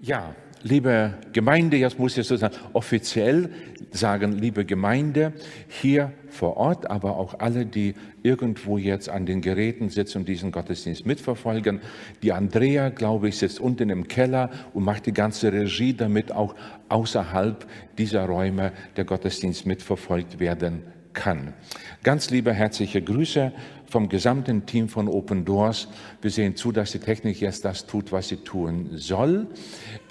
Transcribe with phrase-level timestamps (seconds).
[0.00, 3.48] Ja, liebe Gemeinde, jetzt muss ich sozusagen offiziell
[3.92, 5.32] sagen, liebe Gemeinde
[5.68, 10.52] hier vor Ort, aber auch alle, die irgendwo jetzt an den Geräten sitzen und diesen
[10.52, 11.80] Gottesdienst mitverfolgen.
[12.22, 16.54] Die Andrea, glaube ich, sitzt unten im Keller und macht die ganze Regie, damit auch
[16.90, 17.66] außerhalb
[17.96, 20.82] dieser Räume der Gottesdienst mitverfolgt werden
[21.14, 21.54] kann.
[22.02, 23.50] Ganz liebe herzliche Grüße
[23.88, 25.88] vom gesamten Team von Open Doors.
[26.20, 29.46] Wir sehen zu, dass die Technik jetzt das tut, was sie tun soll.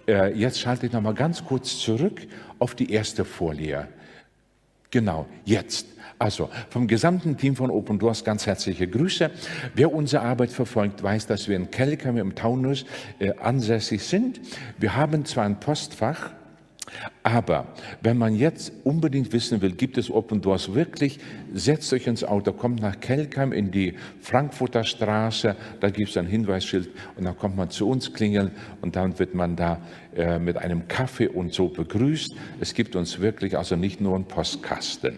[0.08, 2.22] Äh, jetzt schalte ich noch mal ganz kurz zurück
[2.60, 3.88] auf die erste Folie.
[4.92, 5.88] Genau, jetzt.
[6.18, 9.32] Also vom gesamten Team von Open Doors ganz herzliche Grüße.
[9.74, 12.86] Wer unsere Arbeit verfolgt, weiß, dass wir in Kelkheim im Taunus
[13.20, 14.40] äh, ansässig sind.
[14.78, 16.32] Wir haben zwar ein Postfach,
[17.24, 17.68] aber
[18.02, 21.20] wenn man jetzt unbedingt wissen will, gibt es Open Doors wirklich,
[21.54, 26.28] setzt euch ins Auto, kommt nach Kelkheim in die Frankfurter Straße, da gibt es ein
[26.28, 29.82] Hinweisschild und dann kommt man zu uns klingeln und dann wird man da
[30.16, 32.36] äh, mit einem Kaffee und so begrüßt.
[32.60, 35.18] Es gibt uns wirklich also nicht nur einen Postkasten.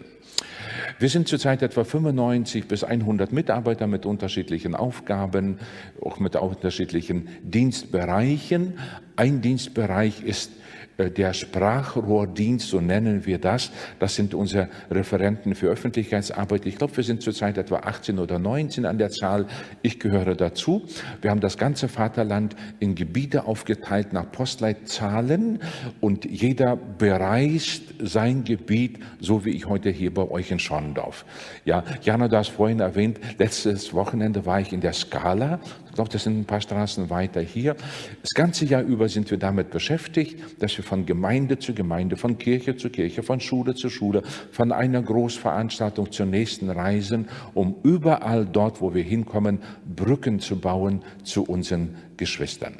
[0.99, 5.59] Wir sind zurzeit etwa 95 bis 100 Mitarbeiter mit unterschiedlichen Aufgaben,
[6.01, 8.79] auch mit unterschiedlichen Dienstbereichen.
[9.15, 10.51] Ein Dienstbereich ist
[10.97, 13.71] der Sprachrohrdienst, so nennen wir das.
[13.99, 16.65] Das sind unsere Referenten für Öffentlichkeitsarbeit.
[16.65, 19.45] Ich glaube, wir sind zurzeit etwa 18 oder 19 an der Zahl.
[19.81, 20.85] Ich gehöre dazu.
[21.21, 25.59] Wir haben das ganze Vaterland in Gebiete aufgeteilt nach Postleitzahlen
[26.01, 31.25] und jeder bereist sein Gebiet, so wie ich heute hier bei euch in Schorndorf.
[31.65, 35.59] Ja, Jana, du hast vorhin erwähnt, letztes Wochenende war ich in der Skala
[35.97, 37.75] glaube, das sind ein paar Straßen weiter hier.
[38.21, 42.37] Das ganze Jahr über sind wir damit beschäftigt, dass wir von Gemeinde zu Gemeinde, von
[42.37, 48.45] Kirche zu Kirche, von Schule zu Schule, von einer Großveranstaltung zur nächsten reisen, um überall
[48.45, 49.59] dort, wo wir hinkommen,
[49.95, 52.75] Brücken zu bauen zu unseren Geschwistern.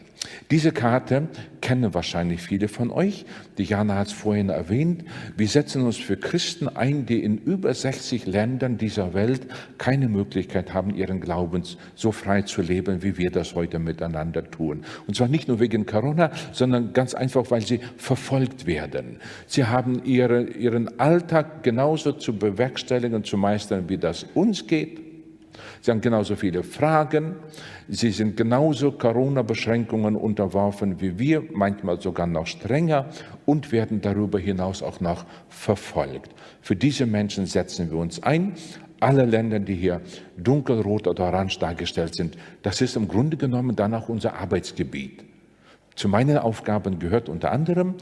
[0.50, 1.28] Diese Karte
[1.62, 3.26] kennen wahrscheinlich viele von euch.
[3.58, 5.04] Die Jana hat es vorhin erwähnt.
[5.36, 10.74] Wir setzen uns für Christen ein, die in über 60 Ländern dieser Welt keine Möglichkeit
[10.74, 11.64] haben, ihren Glauben
[11.96, 14.84] so frei zu leben, wie wir das heute miteinander tun.
[15.08, 19.18] Und zwar nicht nur wegen Corona, sondern ganz einfach, weil sie verfolgt werden.
[19.48, 25.07] Sie haben ihre, ihren Alltag genauso zu bewerkstelligen und zu meistern, wie das uns geht.
[25.82, 27.36] Sie haben genauso viele Fragen.
[27.88, 33.10] Sie sind genauso Corona-Beschränkungen unterworfen wie wir, manchmal sogar noch strenger
[33.46, 36.32] und werden darüber hinaus auch noch verfolgt.
[36.62, 38.54] Für diese Menschen setzen wir uns ein.
[39.00, 40.02] Alle Länder, die hier
[40.38, 45.24] dunkelrot oder orange dargestellt sind, das ist im Grunde genommen dann auch unser Arbeitsgebiet.
[45.96, 47.96] Zu meinen Aufgaben gehört unter anderem,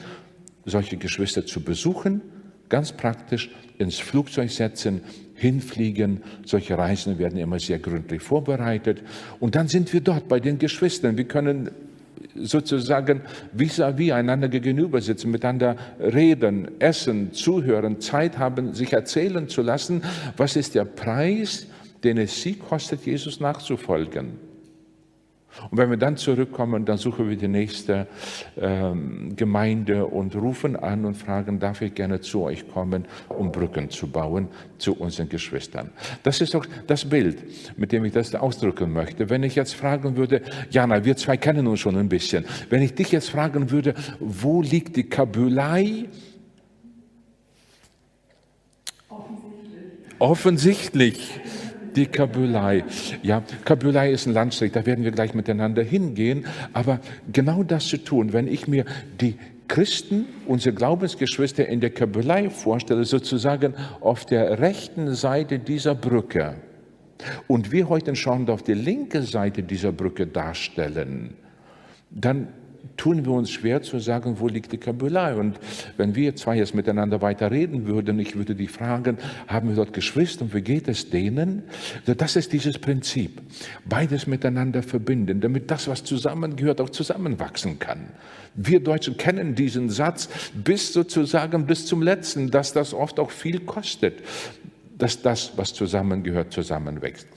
[0.66, 2.22] solche Geschwister zu besuchen,
[2.70, 5.02] ganz praktisch ins Flugzeug setzen,
[5.36, 6.22] hinfliegen.
[6.46, 9.02] Solche Reisen werden immer sehr gründlich vorbereitet.
[9.40, 11.18] Und dann sind wir dort bei den Geschwistern.
[11.18, 11.70] Wir können
[12.36, 13.22] sozusagen
[13.54, 20.02] vis-à-vis -vis einander gegenüber sitzen, miteinander reden, essen, zuhören, Zeit haben, sich erzählen zu lassen,
[20.36, 21.68] was ist der Preis,
[22.04, 24.55] den es sie kostet, Jesus nachzufolgen.
[25.72, 28.08] Und wenn wir dann zurückkommen, dann suchen wir die nächste
[28.58, 33.90] ähm, Gemeinde und rufen an und fragen, darf ich gerne zu euch kommen, um Brücken
[33.90, 35.92] zu bauen zu unseren Geschwistern.
[36.24, 37.44] Das ist auch das Bild,
[37.78, 39.30] mit dem ich das ausdrücken möchte.
[39.30, 42.46] Wenn ich jetzt fragen würde, Jana, wir zwei kennen uns schon ein bisschen.
[42.70, 46.06] Wenn ich dich jetzt fragen würde, wo liegt die Kabylei?
[49.10, 50.20] Offensichtlich.
[50.20, 51.40] Offensichtlich
[51.96, 52.84] die Kabylei.
[53.24, 56.46] Ja, Kabylei ist ein Landstrich, da werden wir gleich miteinander hingehen.
[56.74, 57.00] Aber
[57.32, 58.86] genau das zu tun, wenn ich mir
[59.22, 59.36] die
[59.68, 66.56] Christen, unsere Glaubensgeschwister in der Kabylei vorstelle, sozusagen auf der rechten Seite dieser Brücke,
[67.48, 71.34] und wir heute in Schorndorf die linke Seite dieser Brücke darstellen,
[72.12, 72.50] dann
[72.98, 75.36] tun wir uns schwer zu sagen, wo liegt die Kabylei.
[75.36, 75.60] Und
[75.98, 79.18] wenn wir zwei jetzt miteinander weiter reden würden, ich würde die fragen,
[79.48, 81.64] haben wir dort Geschwister und wie geht es denen?
[82.06, 83.42] Das ist dieses Prinzip.
[83.86, 88.08] Beides miteinander verbinden, damit das, was zusammengehört, auch zusammenwachsen kann.
[88.56, 93.60] Wir Deutschen kennen diesen Satz bis sozusagen bis zum letzten, dass das oft auch viel
[93.60, 94.24] kostet
[94.98, 97.28] dass das, was zusammengehört, zusammenwächst.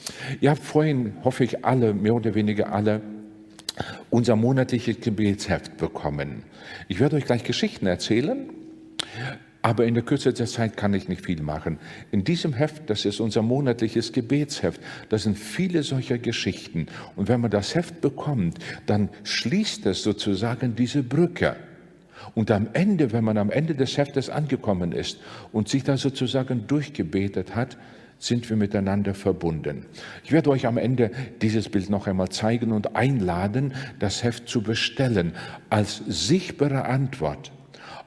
[0.40, 3.00] Ihr habt vorhin, hoffe ich, alle, mehr oder weniger alle,
[4.10, 6.42] unser monatliches Gebetsheft bekommen.
[6.88, 8.50] Ich werde euch gleich Geschichten erzählen,
[9.62, 11.78] aber in der Kürze der Zeit kann ich nicht viel machen.
[12.10, 16.86] In diesem Heft, das ist unser monatliches Gebetsheft, da sind viele solcher Geschichten.
[17.16, 21.56] Und wenn man das Heft bekommt, dann schließt es sozusagen diese Brücke.
[22.34, 25.18] Und am Ende, wenn man am Ende des Heftes angekommen ist
[25.52, 27.76] und sich da sozusagen durchgebetet hat,
[28.18, 29.86] sind wir miteinander verbunden.
[30.24, 31.10] Ich werde euch am Ende
[31.40, 35.32] dieses Bild noch einmal zeigen und einladen, das Heft zu bestellen
[35.70, 37.52] als sichtbare Antwort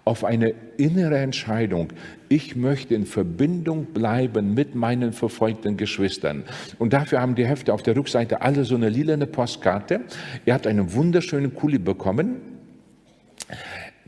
[0.04, 1.90] auf eine innere Entscheidung.
[2.28, 6.44] Ich möchte in Verbindung bleiben mit meinen verfolgten Geschwistern.
[6.80, 10.02] Und dafür haben die Hefte auf der Rückseite alle so eine lilane Postkarte.
[10.46, 12.38] Er hat einen wunderschönen Kuli bekommen.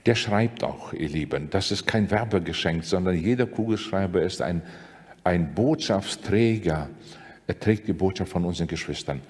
[0.05, 1.49] Der schreibt auch, ihr Lieben.
[1.49, 4.63] Das ist kein Werbegeschenk, sondern jeder Kugelschreiber ist ein,
[5.23, 6.89] ein Botschaftsträger.
[7.47, 9.21] Er trägt die Botschaft von unseren Geschwistern.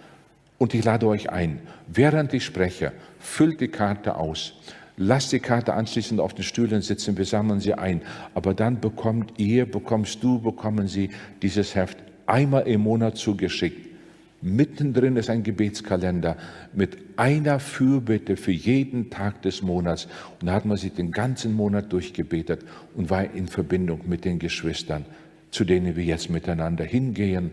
[0.57, 4.54] Und ich lade euch ein, während ich spreche, füllt die Karte aus
[4.98, 8.01] Lasst die Karte anschließend auf den Stühlen sitzen, wir sammeln sie ein.
[8.36, 11.10] Aber dann bekommt ihr, bekommst du, bekommen sie
[11.42, 11.98] dieses Heft
[12.28, 13.89] einmal im Monat zugeschickt.
[14.42, 16.36] Mittendrin ist ein Gebetskalender
[16.74, 20.07] mit einer Fürbitte für jeden Tag des Monats.
[20.39, 22.62] Und da hat man sich den ganzen Monat durchgebetet
[22.94, 25.06] und war in Verbindung mit den Geschwistern,
[25.54, 27.52] zu denen wir jetzt miteinander hingehen.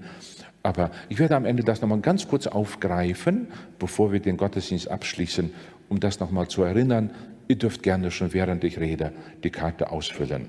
[0.62, 3.48] Aber ich werde am Ende das nochmal ganz kurz aufgreifen,
[3.78, 5.52] bevor wir den Gottesdienst abschließen,
[5.88, 7.10] um das nochmal zu erinnern,
[7.50, 9.10] Ihr dürft gerne schon während ich rede
[9.42, 10.46] die Karte ausfüllen.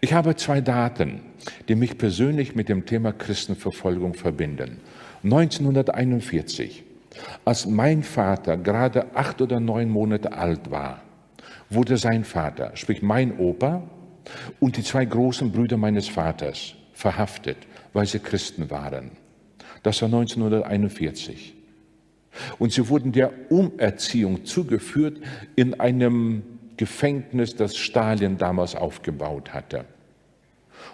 [0.00, 1.20] Ich habe zwei Daten,
[1.68, 4.78] die mich persönlich mit dem Thema Christenverfolgung verbinden.
[5.24, 6.84] 1941,
[7.44, 11.02] als mein Vater gerade acht oder neun Monate alt war,
[11.70, 13.82] wurde sein Vater, sprich mein Opa
[14.58, 17.56] und die zwei großen Brüder meines Vaters verhaftet,
[17.92, 19.12] weil sie Christen waren.
[19.82, 21.54] Das war 1941.
[22.58, 25.18] Und sie wurden der Umerziehung zugeführt
[25.56, 26.42] in einem
[26.76, 29.84] Gefängnis, das Stalin damals aufgebaut hatte.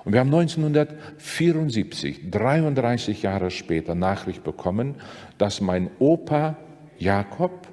[0.04, 4.96] Und wir haben 1974, 33 Jahre später, Nachricht bekommen,
[5.38, 6.56] dass mein Opa
[6.98, 7.68] Jakob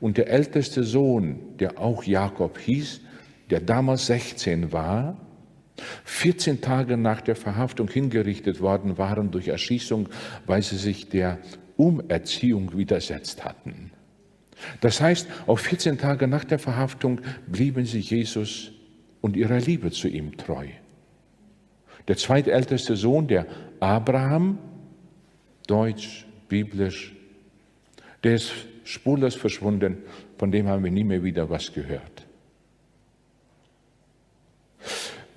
[0.00, 3.00] und der älteste Sohn, der auch Jakob hieß,
[3.52, 5.14] der damals 16 war,
[6.04, 10.08] 14 Tage nach der Verhaftung hingerichtet worden waren durch Erschießung,
[10.46, 11.38] weil sie sich der
[11.76, 13.90] Umerziehung widersetzt hatten.
[14.80, 18.72] Das heißt, auf 14 Tage nach der Verhaftung blieben sie Jesus
[19.20, 20.68] und ihrer Liebe zu ihm treu.
[22.08, 23.46] Der zweitälteste Sohn, der
[23.80, 24.56] Abraham,
[25.66, 27.14] deutsch, biblisch,
[28.24, 29.98] der ist spurlos verschwunden,
[30.38, 32.11] von dem haben wir nie mehr wieder was gehört.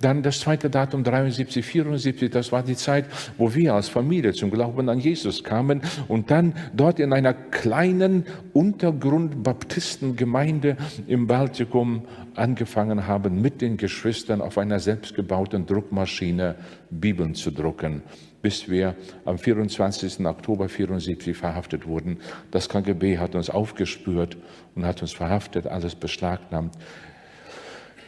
[0.00, 3.06] Dann das zweite Datum 73, 74, das war die Zeit,
[3.38, 8.26] wo wir als Familie zum Glauben an Jesus kamen und dann dort in einer kleinen
[8.52, 10.76] Untergrund-Baptistengemeinde
[11.06, 12.02] im Baltikum
[12.34, 16.56] angefangen haben, mit den Geschwistern auf einer selbstgebauten Druckmaschine
[16.90, 18.02] Bibeln zu drucken,
[18.42, 20.26] bis wir am 24.
[20.26, 22.18] Oktober 74 verhaftet wurden.
[22.50, 24.36] Das KGB hat uns aufgespürt
[24.74, 26.74] und hat uns verhaftet, alles beschlagnahmt.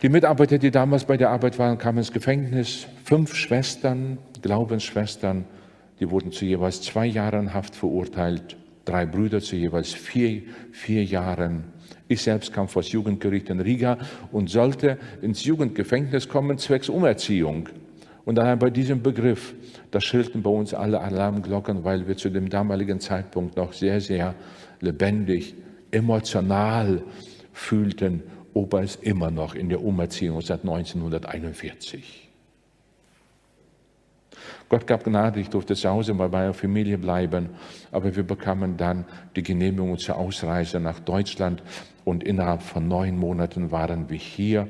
[0.01, 2.87] Die Mitarbeiter, die damals bei der Arbeit waren, kamen ins Gefängnis.
[3.03, 5.45] Fünf Schwestern, Glaubensschwestern,
[5.99, 8.57] die wurden zu jeweils zwei Jahren Haft verurteilt.
[8.85, 11.65] Drei Brüder zu jeweils vier, vier Jahren.
[12.07, 13.99] Ich selbst kam vor das Jugendgericht in Riga
[14.31, 17.69] und sollte ins Jugendgefängnis kommen, zwecks Umerziehung.
[18.25, 19.53] Und allein bei diesem Begriff,
[19.91, 24.37] da schrillten bei uns alle Alarmglocken, weil wir zu dem damaligen Zeitpunkt noch sehr, sehr
[24.81, 25.57] lebendig,
[25.91, 27.03] emotional
[27.53, 28.23] fühlten
[28.59, 32.29] Opa ist immer noch in der Umerziehung seit 1941.
[34.69, 37.51] Gott gab Gnade, ich durfte zu Hause bei der Familie bleiben,
[37.93, 39.05] aber wir bekamen dann
[39.37, 41.63] die Genehmigung zur Ausreise nach Deutschland
[42.05, 44.67] und innerhalb von neun Monaten waren wir hier,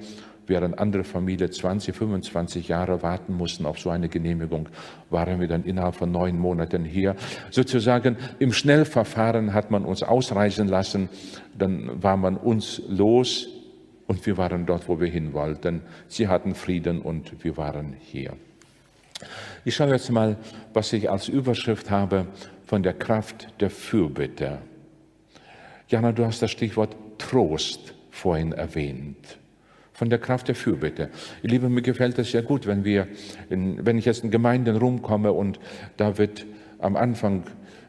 [0.47, 4.69] während andere Familien 20, 25 Jahre warten mussten auf so eine Genehmigung,
[5.09, 7.17] waren wir dann innerhalb von neun Monaten hier.
[7.51, 11.09] Sozusagen im Schnellverfahren hat man uns ausreisen lassen,
[11.57, 13.49] dann war man uns los,
[14.09, 15.83] und wir waren dort, wo wir hin wollten.
[16.09, 18.33] Sie hatten Frieden und wir waren hier.
[19.65, 20.37] Ich schaue jetzt mal,
[20.73, 22.27] was ich als Überschrift habe
[22.65, 24.59] von der Kraft der Fürbitte.
[25.89, 29.39] Jana, du hast das Stichwort Trost vorhin erwähnt.
[29.93, 31.11] Von der Kraft der Fürbitte.
[31.43, 33.09] Ihr Lieben, mir gefällt es sehr gut, wenn wir,
[33.51, 35.59] in, wenn ich jetzt in Gemeinden rumkomme und
[35.97, 36.47] da wird
[36.79, 37.45] am Anfang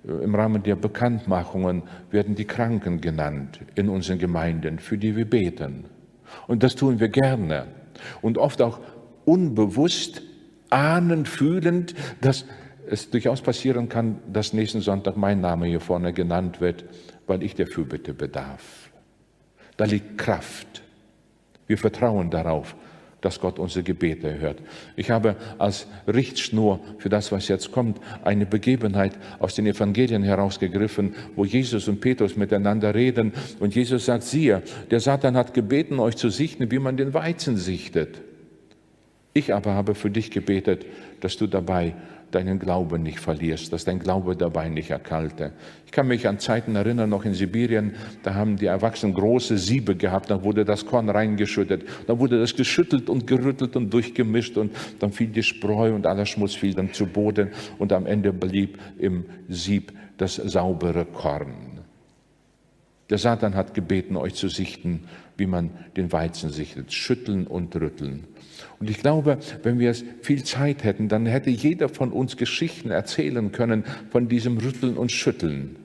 [0.06, 5.30] äh, im Rahmen der Bekanntmachungen werden die Kranken genannt in unseren Gemeinden, für die wir
[5.30, 5.86] beten.
[6.48, 7.68] Und das tun wir gerne.
[8.22, 8.80] Und oft auch
[9.26, 10.22] unbewusst,
[10.70, 12.46] ahnend, fühlend, dass
[12.88, 16.86] es durchaus passieren kann, dass nächsten Sonntag mein Name hier vorne genannt wird,
[17.28, 18.90] weil ich der Fürbitte bedarf.
[19.78, 20.84] Da liegt Kraft.
[21.68, 22.76] Wir vertrauen darauf,
[23.22, 24.60] dass Gott unsere Gebete hört.
[24.96, 31.16] Ich habe als Richtschnur für das, was jetzt kommt, eine Begebenheit aus den Evangelien herausgegriffen,
[31.36, 36.16] wo Jesus und Petrus miteinander reden und Jesus sagt, siehe, der Satan hat gebeten, euch
[36.16, 38.22] zu sichten, wie man den Weizen sichtet.
[39.34, 40.86] Ich aber habe für dich gebetet,
[41.22, 41.94] dass du dabei
[42.32, 45.54] deinen Glauben nicht verlierst, dass dein Glaube dabei nicht erkalte.
[45.86, 49.96] Ich kann mich an Zeiten erinnern, noch in Sibirien, da haben die Erwachsenen große Siebe
[49.96, 54.76] gehabt, da wurde das Korn reingeschüttet, da wurde das geschüttelt und gerüttelt und durchgemischt und
[55.00, 58.78] dann fiel die Spreu und aller Schmutz fiel dann zu Boden und am Ende blieb
[58.98, 61.80] im Sieb das saubere Korn.
[63.10, 65.06] Der Satan hat gebeten, euch zu sichten,
[65.38, 68.26] wie man den Weizen sichtet, schütteln und rütteln.
[68.80, 73.52] Und ich glaube, wenn wir viel Zeit hätten, dann hätte jeder von uns Geschichten erzählen
[73.52, 75.76] können von diesem Rütteln und Schütteln.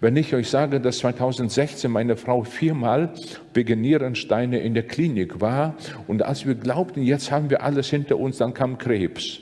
[0.00, 3.14] Wenn ich euch sage, dass 2016 meine Frau viermal
[3.54, 5.76] wegen Nierensteine in der Klinik war
[6.08, 9.40] und als wir glaubten, jetzt haben wir alles hinter uns, dann kam Krebs.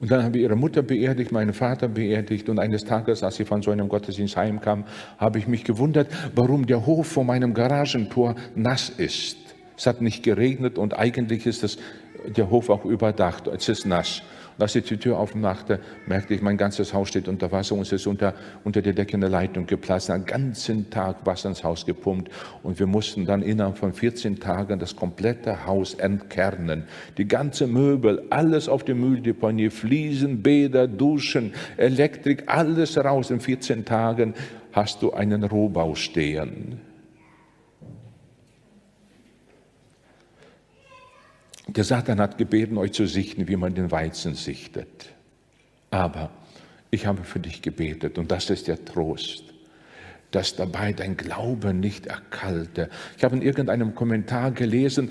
[0.00, 2.48] Und dann haben wir ihre Mutter beerdigt, meinen Vater beerdigt.
[2.48, 4.84] Und eines Tages, als sie von so einem Gottesdienst heimkam,
[5.18, 9.36] habe ich mich gewundert, warum der Hof vor meinem Garagentor nass ist.
[9.76, 11.76] Es hat nicht geregnet und eigentlich ist das,
[12.26, 13.46] der Hof auch überdacht.
[13.46, 14.22] Es ist nass.
[14.60, 17.92] Als ich die Tür aufmachte, merkte ich, mein ganzes Haus steht unter Wasser und es
[17.92, 20.10] ist unter, unter der Decke eine Leitung geplatzt.
[20.10, 22.30] Einen ganzen Tag Wasser ins Haus gepumpt
[22.62, 26.84] und wir mussten dann innerhalb von 14 Tagen das komplette Haus entkernen.
[27.16, 33.30] Die ganze Möbel, alles auf dem Mülldeponie, Fliesen, Bäder, Duschen, Elektrik, alles raus.
[33.30, 34.34] In 14 Tagen
[34.72, 36.89] hast du einen Rohbau stehen.
[41.76, 45.10] Der Satan hat gebeten, euch zu sichten, wie man den Weizen sichtet.
[45.90, 46.30] Aber
[46.90, 49.44] ich habe für dich gebetet und das ist der Trost,
[50.32, 52.88] dass dabei dein Glaube nicht erkalte.
[53.16, 55.10] Ich habe in irgendeinem Kommentar gelesen,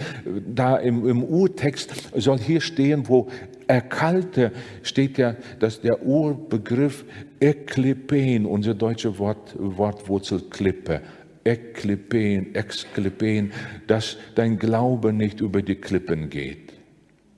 [0.53, 3.29] da im, im Urtext soll hier stehen, wo
[3.67, 4.51] erkalte
[4.83, 7.05] steht ja, dass der Urbegriff
[7.39, 11.01] eklipen, unser deutsche Wort, Wortwurzel Klippe,
[11.49, 13.51] Ekklipen, Exklipen,
[13.87, 16.73] dass dein Glaube nicht über die Klippen geht.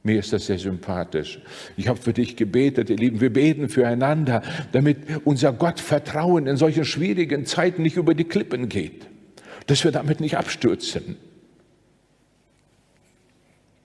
[0.03, 1.39] Mir ist das sehr sympathisch.
[1.77, 3.21] Ich habe für dich gebetet, ihr Lieben.
[3.21, 4.41] Wir beten füreinander,
[4.71, 9.07] damit unser Gottvertrauen in solchen schwierigen Zeiten nicht über die Klippen geht.
[9.67, 11.17] Dass wir damit nicht abstürzen.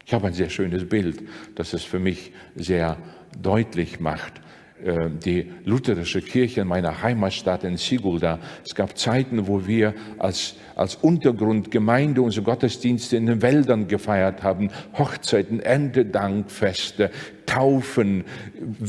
[0.07, 1.23] Ich habe ein sehr schönes Bild,
[1.55, 2.97] das es für mich sehr
[3.41, 4.41] deutlich macht.
[4.85, 8.39] Äh, die lutherische Kirche in meiner Heimatstadt in Sigulda.
[8.63, 14.71] Es gab Zeiten, wo wir als, als Untergrundgemeinde unsere Gottesdienste in den Wäldern gefeiert haben,
[14.99, 17.11] Hochzeiten, Endedankfeste,
[17.47, 18.25] Taufen,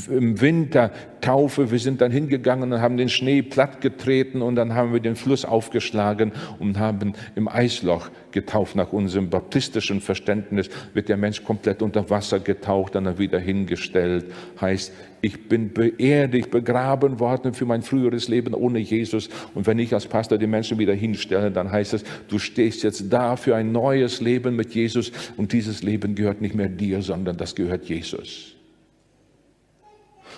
[0.10, 0.92] im Winter
[1.22, 1.72] Taufe.
[1.72, 5.46] Wir sind dann hingegangen und haben den Schnee plattgetreten und dann haben wir den Fluss
[5.46, 8.76] aufgeschlagen und haben im Eisloch getauft.
[8.76, 14.26] Nach unserem baptistischen Verständnis wird der Mensch komplett unter Wasser getaucht, dann wieder hingestellt.
[14.60, 14.92] Heißt,
[15.28, 19.30] ich bin beerdigt, begraben worden für mein früheres Leben ohne Jesus.
[19.54, 23.12] Und wenn ich als Pastor die Menschen wieder hinstelle, dann heißt es, du stehst jetzt
[23.12, 27.36] da für ein neues Leben mit Jesus und dieses Leben gehört nicht mehr dir, sondern
[27.36, 28.56] das gehört Jesus.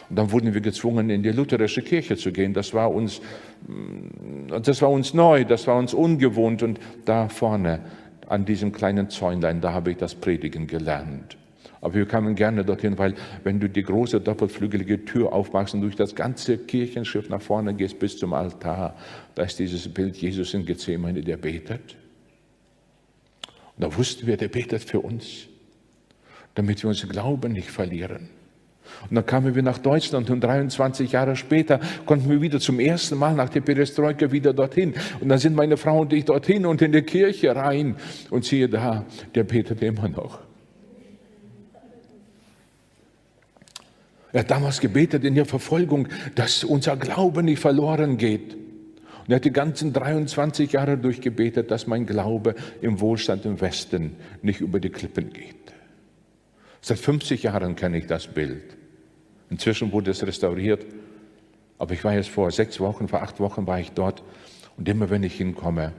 [0.09, 2.55] Und dann wurden wir gezwungen, in die lutherische Kirche zu gehen.
[2.55, 3.21] Das war uns,
[3.67, 6.63] mm, das war uns neu, das war uns ungewohnt.
[6.63, 7.81] Und da vorne,
[8.27, 11.37] an diesem kleinen Zäunlein, da habe ich das Predigen gelernt.
[11.81, 15.95] Aber wir kamen gerne dorthin, weil wenn du die große doppelflügelige Tür aufmachst und durch
[15.95, 18.95] das ganze Kirchenschiff nach vorne gehst bis zum Altar,
[19.35, 21.95] da ist dieses Bild Jesus in Gethsemane, der betet.
[23.77, 25.47] Und da wussten wir, der betet für uns,
[26.55, 28.29] damit wir unseren Glauben nicht verlieren.
[29.09, 33.17] Und dann kamen wir nach Deutschland und 23 Jahre später konnten wir wieder zum ersten
[33.17, 34.95] Mal nach der Perestroika wieder dorthin.
[35.21, 37.95] Und dann sind meine Frau und ich dorthin und in die Kirche rein.
[38.29, 40.48] Und siehe da, der betet immer noch.
[44.31, 48.53] Er hat damals gebetet in der Verfolgung, dass unser Glaube nicht verloren geht.
[48.53, 54.15] Und er hat die ganzen 23 Jahre durchgebetet, dass mein Glaube im Wohlstand im Westen
[54.41, 55.55] nicht über die Klippen geht.
[56.81, 58.77] Seit 50 Jahren kenne ich das Bild.
[59.49, 60.85] Inzwischen wurde es restauriert.
[61.77, 64.23] Aber ich war jetzt vor sechs Wochen, vor acht Wochen war ich dort.
[64.77, 65.93] Und immer wenn ich hinkomme,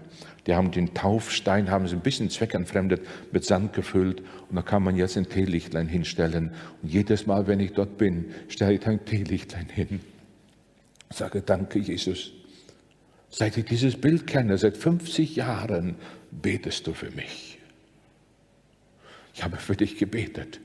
[0.47, 4.23] die haben den Taufstein, haben sie ein bisschen zweckentfremdet, mit Sand gefüllt.
[4.49, 6.53] Und da kann man jetzt ein Teelichtlein hinstellen.
[6.83, 10.01] Und jedes Mal, wenn ich dort bin, stelle ich ein Teelichtlein hin.
[11.11, 12.33] Sage, danke Jesus.
[13.29, 15.97] Seit ich dieses Bild kenne, seit 50 Jahren,
[16.31, 17.59] betest du für mich.
[19.35, 20.61] Ich habe für dich gebetet,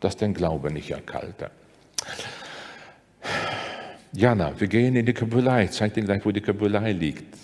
[0.00, 1.50] dass dein Glaube nicht erkalte.
[4.12, 5.66] Jana, wir gehen in die Kabulei.
[5.66, 7.36] Zeig dir gleich, wo die Kabulei liegt.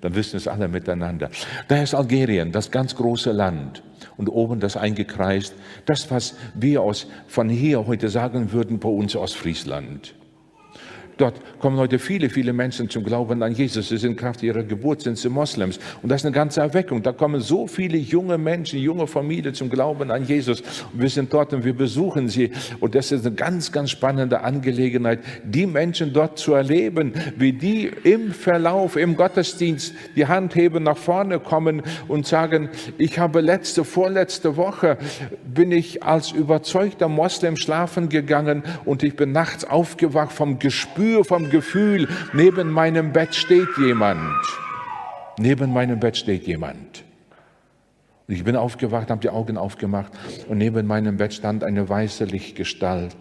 [0.00, 1.30] Dann wissen es alle miteinander.
[1.68, 3.82] Da ist Algerien, das ganz große Land.
[4.16, 5.54] Und oben das eingekreist.
[5.86, 10.14] Das, was wir aus, von hier heute sagen würden, bei uns aus Friesland.
[11.18, 13.88] Dort kommen heute viele, viele Menschen zum Glauben an Jesus.
[13.88, 15.80] Sie sind Kraft ihrer Geburt, sind sie Moslems.
[16.00, 17.02] Und das ist eine ganze Erweckung.
[17.02, 20.60] Da kommen so viele junge Menschen, junge Familien zum Glauben an Jesus.
[20.92, 22.52] Und wir sind dort und wir besuchen sie.
[22.78, 27.90] Und das ist eine ganz, ganz spannende Angelegenheit, die Menschen dort zu erleben, wie die
[28.04, 33.84] im Verlauf, im Gottesdienst die Hand heben, nach vorne kommen und sagen, ich habe letzte,
[33.84, 34.98] vorletzte Woche
[35.52, 41.50] bin ich als überzeugter Moslem schlafen gegangen und ich bin nachts aufgewacht vom Gespür, vom
[41.50, 44.36] Gefühl, neben meinem Bett steht jemand.
[45.38, 47.04] Neben meinem Bett steht jemand.
[48.26, 50.12] Und ich bin aufgewacht, habe die Augen aufgemacht
[50.48, 53.16] und neben meinem Bett stand eine weiße Lichtgestalt.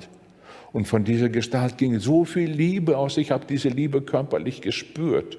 [0.73, 3.17] Und von dieser Gestalt ging so viel Liebe aus.
[3.17, 5.37] Ich habe diese Liebe körperlich gespürt.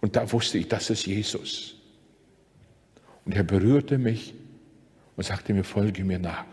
[0.00, 1.76] Und da wusste ich, das ist Jesus.
[3.24, 4.34] Und er berührte mich
[5.16, 6.44] und sagte mir, folge mir nach.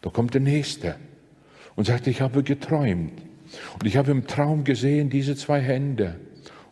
[0.00, 0.96] Da kommt der Nächste
[1.76, 3.12] und sagte, ich habe geträumt.
[3.74, 6.16] Und ich habe im Traum gesehen, diese zwei Hände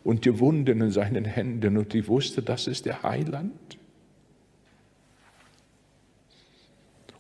[0.05, 1.77] und die Wunden in seinen Händen.
[1.77, 3.79] Und ich wusste, das ist der Heiland.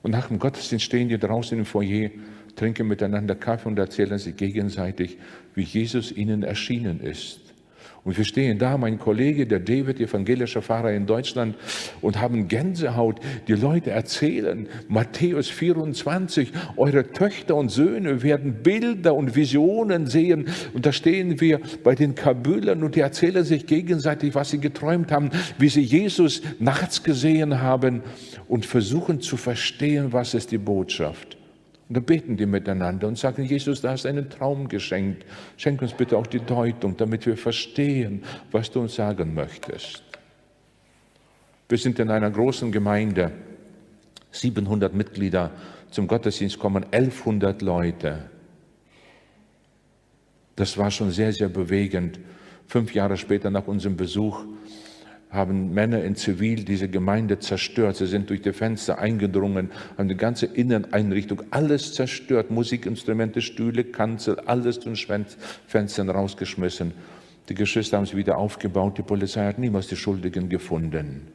[0.02, 2.10] Und nach dem Gottesdienst stehen die draußen im Foyer,
[2.56, 5.18] trinken miteinander Kaffee und erzählen sich gegenseitig,
[5.54, 7.49] wie Jesus ihnen erschienen ist.
[8.02, 11.56] Und wir stehen da, mein Kollege, der David, evangelischer Pfarrer in Deutschland,
[12.00, 13.20] und haben Gänsehaut.
[13.46, 20.46] Die Leute erzählen, Matthäus 24, eure Töchter und Söhne werden Bilder und Visionen sehen.
[20.72, 25.12] Und da stehen wir bei den Kabylern und die erzählen sich gegenseitig, was sie geträumt
[25.12, 28.02] haben, wie sie Jesus nachts gesehen haben
[28.48, 31.39] und versuchen zu verstehen, was ist die Botschaft.
[31.90, 35.26] Und dann beten die miteinander und sagen, Jesus, du hast einen Traum geschenkt.
[35.56, 40.04] Schenk uns bitte auch die Deutung, damit wir verstehen, was du uns sagen möchtest.
[41.68, 43.32] Wir sind in einer großen Gemeinde,
[44.30, 45.50] 700 Mitglieder,
[45.90, 48.30] zum Gottesdienst kommen 1100 Leute.
[50.54, 52.20] Das war schon sehr, sehr bewegend.
[52.68, 54.44] Fünf Jahre später nach unserem Besuch
[55.30, 57.96] haben Männer in Zivil diese Gemeinde zerstört.
[57.96, 64.40] Sie sind durch die Fenster eingedrungen, haben die ganze Inneneinrichtung, alles zerstört, Musikinstrumente, Stühle, Kanzel,
[64.40, 65.06] alles durch
[65.66, 66.92] Fenstern rausgeschmissen.
[67.48, 71.28] Die Geschwister haben sie wieder aufgebaut, die Polizei hat niemals die Schuldigen gefunden.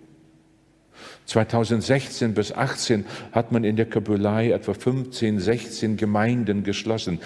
[1.25, 7.19] 2016 bis 2018 hat man in der Kabylei etwa 15, 16 Gemeinden geschlossen.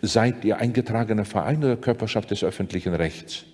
[0.00, 3.44] Seid ihr eingetragener Verein oder Körperschaft des öffentlichen Rechts?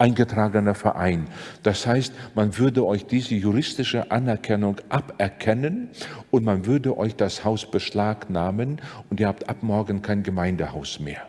[0.00, 1.28] Eingetragener Verein.
[1.62, 5.90] Das heißt, man würde euch diese juristische Anerkennung aberkennen
[6.30, 11.22] und man würde euch das Haus beschlagnahmen und ihr habt ab morgen kein Gemeindehaus mehr.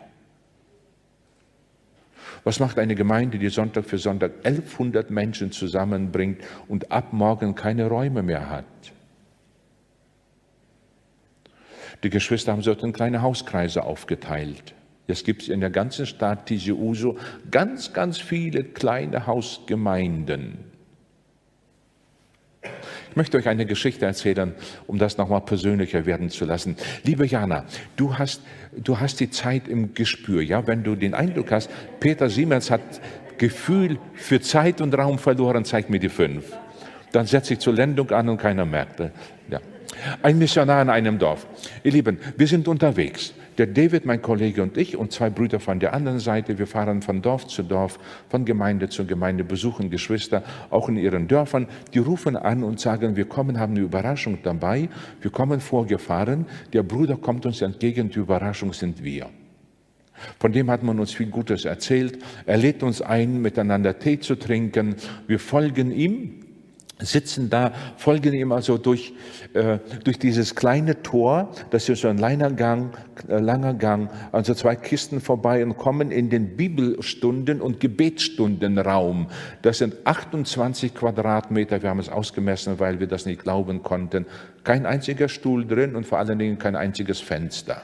[2.44, 7.86] Was macht eine Gemeinde, die Sonntag für Sonntag 1100 Menschen zusammenbringt und ab morgen keine
[7.86, 8.64] Räume mehr hat?
[12.02, 14.74] Die Geschwister haben dort in kleine Hauskreise aufgeteilt.
[15.12, 17.18] Es gibt in der ganzen Stadt Uso
[17.50, 20.56] ganz, ganz viele kleine Hausgemeinden.
[23.10, 24.54] Ich möchte euch eine Geschichte erzählen,
[24.86, 26.76] um das nochmal persönlicher werden zu lassen.
[27.04, 28.40] Liebe Jana, du hast,
[28.72, 30.66] du hast die Zeit im Gespür, ja?
[30.66, 31.70] Wenn du den Eindruck hast,
[32.00, 32.80] Peter Siemens hat
[33.36, 36.56] Gefühl für Zeit und Raum verloren, zeig mir die fünf.
[37.12, 39.12] Dann setze ich zur Lendung an und keiner merkte.
[39.50, 39.60] Ja.
[40.22, 41.46] Ein Missionar in einem Dorf.
[41.84, 43.34] Ihr Lieben, wir sind unterwegs.
[43.58, 47.02] Der David, mein Kollege und ich und zwei Brüder von der anderen Seite, wir fahren
[47.02, 47.98] von Dorf zu Dorf,
[48.30, 51.66] von Gemeinde zu Gemeinde, besuchen Geschwister, auch in ihren Dörfern.
[51.92, 54.88] Die rufen an und sagen, wir kommen, haben eine Überraschung dabei.
[55.20, 56.46] Wir kommen vorgefahren.
[56.72, 58.10] Der Bruder kommt uns entgegen.
[58.10, 59.28] Die Überraschung sind wir.
[60.38, 62.18] Von dem hat man uns viel Gutes erzählt.
[62.46, 64.96] Er lädt uns ein, miteinander Tee zu trinken.
[65.26, 66.41] Wir folgen ihm
[67.04, 69.14] sitzen da, folgen ihm also durch,
[69.54, 72.96] äh, durch dieses kleine Tor, das ist so ein langer Gang,
[73.28, 79.28] äh, langer Gang, also zwei Kisten vorbei und kommen in den Bibelstunden- und Gebetsstundenraum.
[79.62, 84.26] Das sind 28 Quadratmeter, wir haben es ausgemessen, weil wir das nicht glauben konnten.
[84.64, 87.82] Kein einziger Stuhl drin und vor allen Dingen kein einziges Fenster.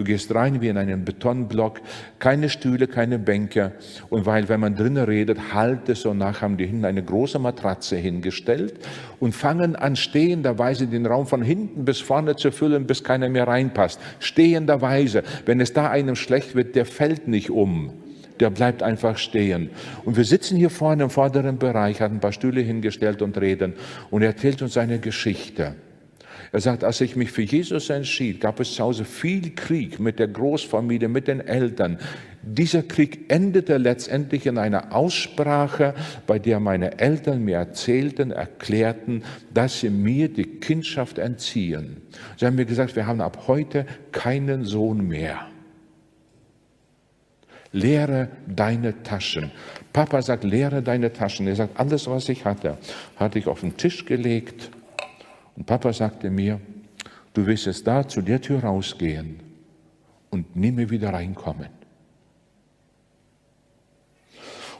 [0.00, 1.82] Du gehst rein wie in einen Betonblock,
[2.18, 3.72] keine Stühle, keine Bänke.
[4.08, 7.38] Und weil, wenn man drinnen redet, halt es so nach, haben die hinten eine große
[7.38, 8.76] Matratze hingestellt
[9.18, 13.46] und fangen an, stehenderweise den Raum von hinten bis vorne zu füllen, bis keiner mehr
[13.46, 14.00] reinpasst.
[14.20, 15.22] Stehenderweise.
[15.44, 17.92] Wenn es da einem schlecht wird, der fällt nicht um
[18.38, 19.68] der bleibt einfach stehen.
[20.06, 23.74] Und wir sitzen hier vorne im vorderen Bereich, hat ein paar Stühle hingestellt und reden
[24.10, 25.74] und er erzählt uns seine Geschichte.
[26.52, 30.18] Er sagt, als ich mich für Jesus entschied, gab es zu Hause viel Krieg mit
[30.18, 31.98] der Großfamilie, mit den Eltern.
[32.42, 35.94] Dieser Krieg endete letztendlich in einer Aussprache,
[36.26, 39.22] bei der meine Eltern mir erzählten, erklärten,
[39.54, 41.98] dass sie mir die Kindschaft entziehen.
[42.36, 45.46] Sie haben mir gesagt, wir haben ab heute keinen Sohn mehr.
[47.72, 49.52] Leere deine Taschen.
[49.92, 51.46] Papa sagt, leere deine Taschen.
[51.46, 52.78] Er sagt, alles, was ich hatte,
[53.14, 54.72] hatte ich auf den Tisch gelegt.
[55.56, 56.60] Und Papa sagte mir,
[57.34, 59.40] du wirst jetzt da zu der Tür rausgehen
[60.30, 61.68] und nie mehr wieder reinkommen.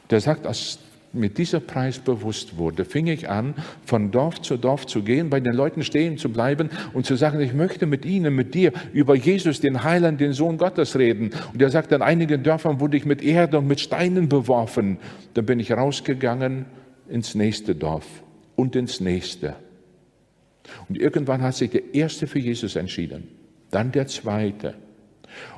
[0.03, 0.79] Und er sagt, als
[1.13, 3.55] mir dieser Preis bewusst wurde, fing ich an,
[3.85, 7.41] von Dorf zu Dorf zu gehen, bei den Leuten stehen zu bleiben und zu sagen,
[7.41, 11.31] ich möchte mit ihnen, mit dir über Jesus, den Heiland, den Sohn Gottes reden.
[11.53, 14.99] Und er sagt, in einigen Dörfern wurde ich mit Erde und mit Steinen beworfen.
[15.35, 16.67] Dann bin ich rausgegangen
[17.09, 18.07] ins nächste Dorf
[18.55, 19.57] und ins nächste.
[20.89, 23.29] Und irgendwann hat sich der Erste für Jesus entschieden,
[23.71, 24.75] dann der Zweite.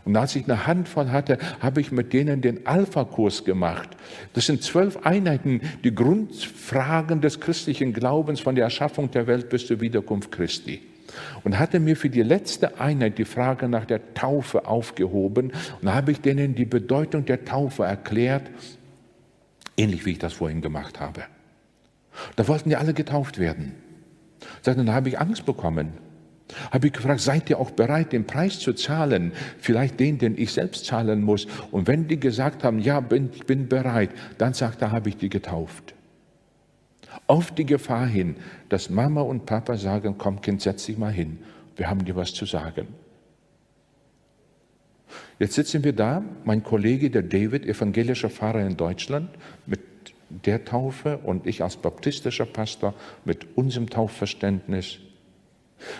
[0.05, 3.91] Und als ich eine Handvoll hatte, habe ich mit denen den Alpha-Kurs gemacht.
[4.35, 9.67] Das sind zwölf Einheiten, die Grundfragen des christlichen Glaubens von der Erschaffung der Welt bis
[9.67, 10.83] zur Wiederkunft Christi.
[11.45, 16.13] Und hatte mir für die letzte Einheit die Frage nach der Taufe aufgehoben und habe
[16.13, 18.51] ich denen die Bedeutung der Taufe erklärt,
[19.77, 21.25] ähnlich wie ich das vorhin gemacht habe.
[22.37, 23.75] Da wollten die alle getauft werden.
[24.63, 25.93] Dann habe ich Angst bekommen.
[26.71, 29.33] Habe ich gefragt, seid ihr auch bereit, den Preis zu zahlen?
[29.59, 31.47] Vielleicht den, den ich selbst zahlen muss.
[31.71, 35.29] Und wenn die gesagt haben, ja, bin, bin bereit, dann sagt er, habe ich die
[35.29, 35.95] getauft.
[37.27, 38.37] Auf die Gefahr hin,
[38.69, 41.39] dass Mama und Papa sagen, komm Kind, setz dich mal hin.
[41.77, 42.89] Wir haben dir was zu sagen.
[45.39, 49.31] Jetzt sitzen wir da, mein Kollege, der David, evangelischer Pfarrer in Deutschland,
[49.67, 49.81] mit
[50.45, 54.99] der Taufe und ich als baptistischer Pastor mit unserem Taufverständnis,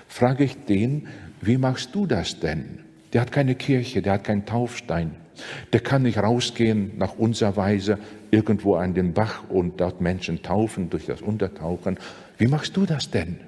[0.07, 1.09] frage ich den,
[1.41, 2.81] wie machst du das denn?
[3.13, 5.17] Der hat keine Kirche, der hat keinen Taufstein.
[5.73, 7.99] Der kann nicht rausgehen nach unserer Weise
[8.31, 11.99] irgendwo an den Bach und dort Menschen taufen durch das Untertauchen.
[12.39, 13.41] Wie machst du das denn?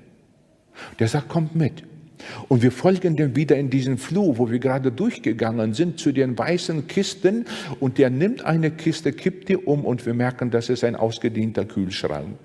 [0.99, 1.85] Der sagt, kommt mit.
[2.49, 6.37] Und wir folgen dem wieder in diesen Flur, wo wir gerade durchgegangen sind, zu den
[6.39, 7.47] weißen Kisten.
[7.81, 11.65] Und der nimmt eine Kiste, kippt die um und wir merken, das ist ein ausgedienter
[11.65, 12.39] Kühlschrank.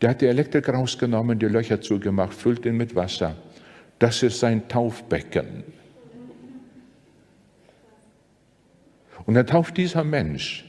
[0.00, 3.36] Der hat die Elektrik rausgenommen, die Löcher zugemacht, füllt ihn mit Wasser.
[3.98, 5.64] Das ist sein Taufbecken.
[9.26, 10.64] Und dann tauft dieser Mensch,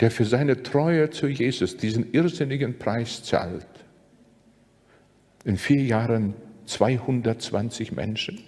[0.00, 3.66] der für seine Treue zu Jesus diesen irrsinnigen Preis zahlt,
[5.44, 6.34] in vier Jahren
[6.66, 8.40] 220 Menschen.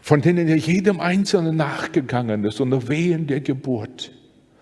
[0.00, 4.12] Von denen er jedem Einzelnen nachgegangen ist unter Wehen der Geburt.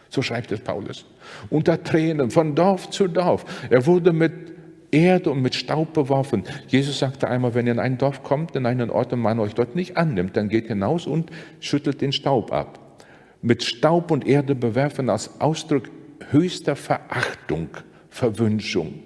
[0.08, 1.06] So schreibt es Paulus.
[1.50, 3.44] Unter Tränen, von Dorf zu Dorf.
[3.70, 4.32] Er wurde mit
[4.90, 6.42] Erde und mit Staub beworfen.
[6.66, 9.54] Jesus sagte einmal, wenn ihr in ein Dorf kommt, in einen Ort und man euch
[9.54, 12.80] dort nicht annimmt, dann geht hinaus und schüttelt den Staub ab.
[13.40, 15.88] Mit Staub und Erde bewerfen als Ausdruck
[16.30, 17.68] höchster Verachtung,
[18.08, 19.02] Verwünschung.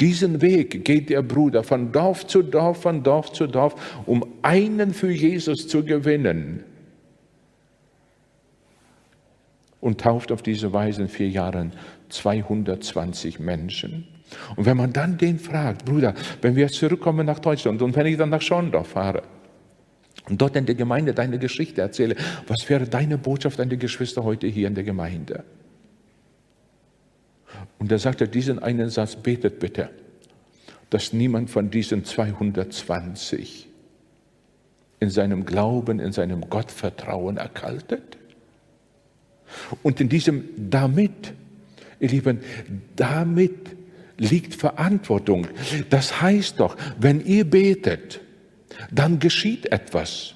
[0.00, 4.92] Diesen Weg geht der Bruder von Dorf zu Dorf, von Dorf zu Dorf, um einen
[4.92, 6.64] für Jesus zu gewinnen.
[9.80, 11.72] Und tauft auf diese Weise in vier Jahren
[12.08, 14.06] 220 Menschen.
[14.56, 18.16] Und wenn man dann den fragt, Bruder, wenn wir zurückkommen nach Deutschland und wenn ich
[18.16, 19.22] dann nach Schorndorf fahre
[20.28, 22.16] und dort in der Gemeinde deine Geschichte erzähle,
[22.48, 25.44] was wäre deine Botschaft an die Geschwister heute hier in der Gemeinde?
[27.78, 29.90] Und da sagt er diesen einen Satz, betet bitte,
[30.90, 33.68] dass niemand von diesen 220
[35.00, 38.16] in seinem Glauben, in seinem Gottvertrauen erkaltet.
[39.82, 41.34] Und in diesem damit,
[42.00, 42.40] ihr Lieben,
[42.96, 43.76] damit
[44.16, 45.46] liegt Verantwortung.
[45.90, 48.20] Das heißt doch, wenn ihr betet,
[48.90, 50.34] dann geschieht etwas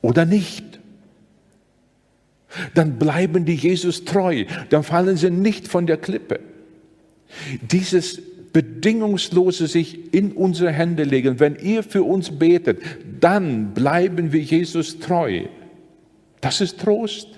[0.00, 0.72] oder nicht
[2.74, 6.40] dann bleiben die Jesus treu, dann fallen sie nicht von der Klippe.
[7.60, 8.20] Dieses
[8.52, 12.82] bedingungslose sich in unsere Hände legen, wenn ihr für uns betet,
[13.20, 15.46] dann bleiben wir Jesus treu.
[16.40, 17.28] Das ist Trost.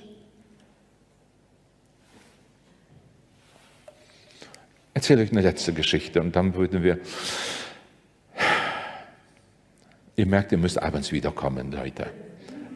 [4.93, 6.99] Erzähle euch eine letzte Geschichte und dann würden wir.
[10.17, 12.07] Ihr merkt, ihr müsst abends wiederkommen, Leute.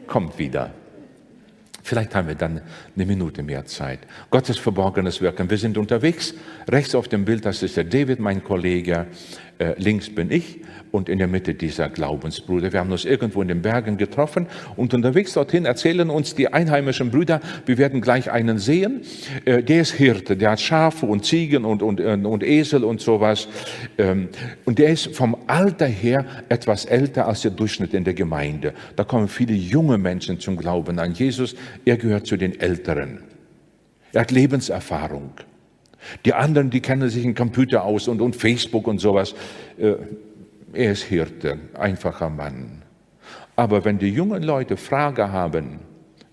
[0.06, 0.74] Kommt wieder.
[1.88, 2.60] Vielleicht haben wir dann
[2.94, 4.00] eine Minute mehr Zeit.
[4.28, 5.48] Gottes verborgenes Wirken.
[5.48, 6.34] Wir sind unterwegs.
[6.68, 9.06] Rechts auf dem Bild, das ist der David, mein Kollege.
[9.58, 10.60] Äh, links bin ich
[10.92, 12.72] und in der Mitte dieser Glaubensbrüder.
[12.72, 17.10] Wir haben uns irgendwo in den Bergen getroffen und unterwegs dorthin erzählen uns die einheimischen
[17.10, 19.02] Brüder, wir werden gleich einen sehen,
[19.44, 23.48] äh, der ist Hirte, der hat Schafe und Ziegen und, und, und Esel und sowas.
[23.98, 24.28] Ähm,
[24.64, 28.74] und der ist vom Alter her etwas älter als der Durchschnitt in der Gemeinde.
[28.94, 31.56] Da kommen viele junge Menschen zum Glauben an Jesus.
[31.84, 33.24] Er gehört zu den Älteren.
[34.12, 35.32] Er hat Lebenserfahrung.
[36.24, 39.34] Die anderen, die kennen sich in Computer aus und, und Facebook und sowas.
[39.78, 39.94] Äh,
[40.72, 42.82] er ist Hirte, einfacher Mann.
[43.56, 45.80] Aber wenn die jungen Leute Frage haben,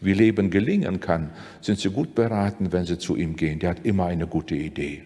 [0.01, 3.59] wie Leben gelingen kann, sind sie gut beraten, wenn sie zu ihm gehen.
[3.59, 5.03] Der hat immer eine gute Idee.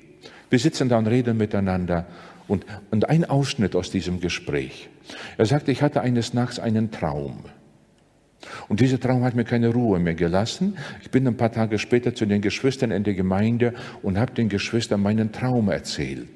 [0.49, 2.05] Wir sitzen da und reden miteinander.
[2.47, 4.89] Und, und ein Ausschnitt aus diesem Gespräch.
[5.37, 7.43] Er sagte, ich hatte eines Nachts einen Traum.
[8.67, 10.77] Und dieser Traum hat mir keine Ruhe mehr gelassen.
[11.01, 14.49] Ich bin ein paar Tage später zu den Geschwistern in der Gemeinde und habe den
[14.49, 16.29] Geschwistern meinen Traum erzählt.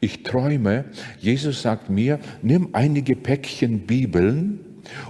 [0.00, 0.84] Ich träume,
[1.18, 4.60] Jesus sagt mir, nimm einige Päckchen Bibeln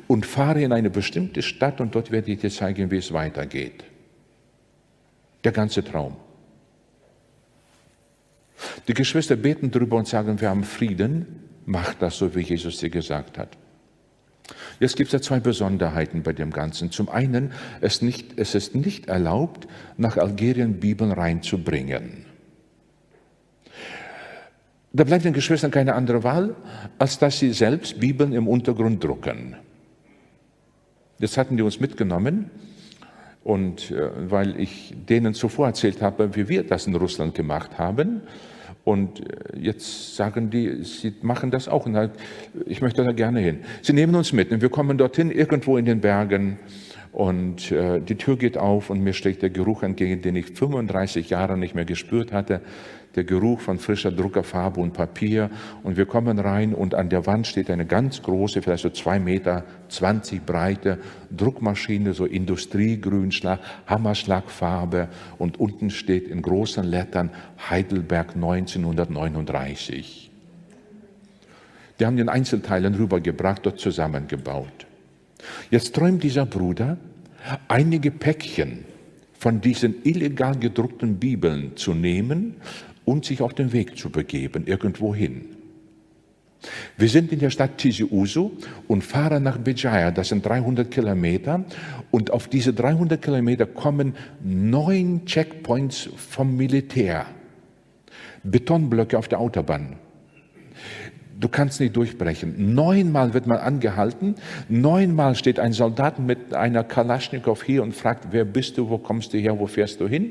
[0.07, 3.85] und fahre in eine bestimmte Stadt und dort werde ich dir zeigen, wie es weitergeht.
[5.43, 6.17] Der ganze Traum.
[8.89, 11.27] Die Geschwister beten darüber und sagen, wir haben Frieden,
[11.67, 13.57] mach das so, wie Jesus dir gesagt hat.
[14.79, 16.91] Jetzt gibt es ja zwei Besonderheiten bei dem Ganzen.
[16.91, 22.27] Zum einen, es, nicht, es ist nicht erlaubt, nach Algerien Bibeln reinzubringen.
[24.93, 26.55] Da bleibt den Geschwistern keine andere Wahl,
[26.99, 29.57] als dass sie selbst Bibeln im Untergrund drucken.
[31.21, 32.51] Das hatten die uns mitgenommen.
[33.45, 38.23] Und äh, weil ich denen zuvor erzählt habe, wie wir das in Russland gemacht haben,
[38.87, 41.89] und äh, jetzt sagen die, sie machen das auch.
[42.67, 43.59] Ich möchte da gerne hin.
[43.83, 46.61] Sie nehmen uns mit und wir kommen dorthin, irgendwo in den Bergen.
[47.17, 51.31] Und äh, die Tür geht auf und mir schlägt der Geruch entgegen, den ich 35
[51.31, 52.61] Jahre nicht mehr gespürt hatte
[53.17, 55.51] der Geruch von frischer Druckerfarbe und Papier.
[55.83, 59.19] Und wir kommen rein und an der Wand steht eine ganz große, vielleicht so zwei
[59.19, 60.99] Meter, 20 breite
[61.35, 65.09] Druckmaschine, so Industriegrünschlag, Hammerschlagfarbe.
[65.39, 67.31] Und unten steht in großen Lettern
[67.71, 70.31] Heidelberg 1939.
[71.99, 74.87] Die haben den Einzelteilen rübergebracht, dort zusammengebaut.
[75.71, 76.97] Jetzt träumt dieser Bruder,
[77.69, 78.85] einige Päckchen
[79.39, 82.57] von diesen illegal gedruckten Bibeln zu nehmen
[83.05, 85.57] und sich auf den Weg zu begeben, irgendwohin.
[86.97, 88.53] Wir sind in der Stadt Tizi-Ouzou
[88.89, 91.65] und fahren nach Béjaïa, das sind 300 Kilometer.
[92.11, 97.27] Und auf diese 300 Kilometer kommen neun Checkpoints vom Militär.
[98.43, 99.97] Betonblöcke auf der Autobahn.
[101.39, 102.75] Du kannst nicht durchbrechen.
[102.75, 104.37] Neunmal wird man angehalten.
[104.71, 109.35] Neunmal steht ein Soldat mit einer Kalaschnikow hier und fragt, wer bist du, wo kommst
[109.35, 110.31] du her, wo fährst du hin?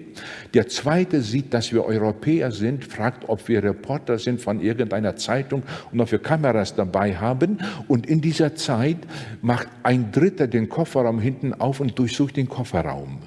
[0.56, 5.62] Der zweite sieht, dass wir Europäer sind, fragt, ob wir Reporter sind von irgendeiner Zeitung
[5.92, 7.60] und ob wir Kameras dabei haben.
[7.88, 8.98] Und in dieser Zeit
[9.44, 13.20] macht ein Dritter den Kofferraum hinten auf und durchsucht den Kofferraum.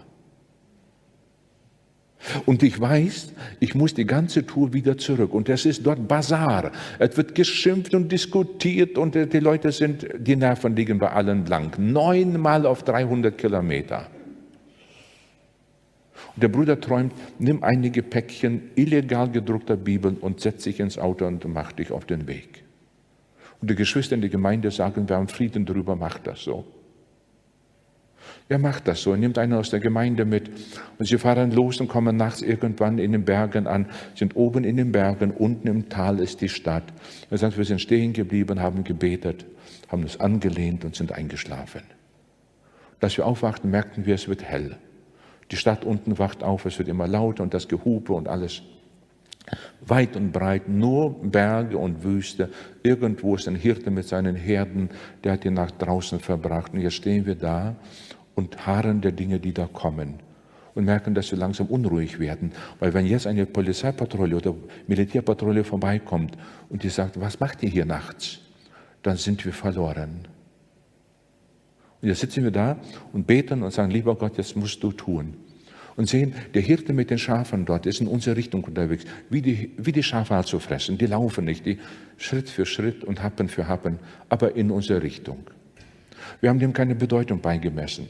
[2.47, 5.33] Und ich weiß, ich muss die ganze Tour wieder zurück.
[5.33, 6.73] Und es ist dort Bazar.
[6.99, 11.79] Es wird geschimpft und diskutiert und die Leute sind, die Nerven liegen bei allen blank.
[11.79, 14.09] Neunmal auf 300 Kilometer.
[16.35, 21.27] Und der Bruder träumt, nimm einige Päckchen illegal gedruckter Bibeln und setz dich ins Auto
[21.27, 22.65] und mach dich auf den Weg.
[23.61, 26.65] Und die Geschwister in der Gemeinde sagen, wir haben Frieden darüber, mach das so.
[28.51, 30.51] Er macht das so, er nimmt einen aus der Gemeinde mit
[30.99, 34.79] und sie fahren los und kommen nachts irgendwann in den Bergen an, sind oben in
[34.79, 36.85] den Bergen, unten im Tal ist die Stadt.
[37.31, 39.45] Er sagt, wir sind stehen geblieben, haben gebetet,
[39.89, 41.83] haben uns angelehnt und sind eingeschlafen.
[43.01, 44.77] Als wir aufwachten, merkten wir, es wird hell.
[45.51, 48.63] Die Stadt unten wacht auf, es wird immer lauter und das Gehupe und alles.
[49.81, 52.51] Weit und breit, nur Berge und Wüste.
[52.83, 54.91] Irgendwo ist ein Hirte mit seinen Herden,
[55.25, 56.75] der hat die Nacht draußen verbracht.
[56.75, 57.77] Und jetzt stehen wir da
[58.38, 60.20] und harren der Dinge, die da kommen
[60.77, 62.53] und merken, dass wir langsam unruhig werden.
[62.79, 64.55] Weil wenn jetzt eine Polizeipatrouille oder
[64.87, 68.38] Militärpatrouille vorbeikommt und die sagt, was macht ihr hier nachts,
[69.03, 70.29] dann sind wir verloren.
[72.01, 72.77] Und jetzt sitzen wir da
[73.12, 75.35] und beten und sagen, lieber Gott, jetzt musst du tun.
[75.96, 79.72] Und sehen, der Hirte mit den Schafen dort ist in unsere Richtung unterwegs, wie die,
[79.79, 80.96] wie die Schafe halt zu fressen.
[80.96, 81.79] Die laufen nicht, die
[82.18, 83.98] Schritt für Schritt und Happen für Happen,
[84.29, 85.38] aber in unsere Richtung.
[86.40, 88.07] Wir haben dem keine Bedeutung beigemessen.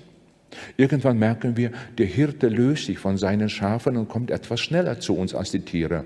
[0.77, 5.17] Irgendwann merken wir, der Hirte löst sich von seinen Schafen und kommt etwas schneller zu
[5.17, 6.05] uns als die Tiere.